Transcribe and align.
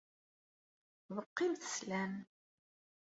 Beqqimt 1.15 1.63
sslam. 1.73 2.13